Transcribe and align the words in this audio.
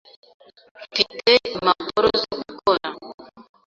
Mfite 0.89 1.31
impapuro 1.53 2.07
zo 2.21 2.33
gukora. 2.43 2.89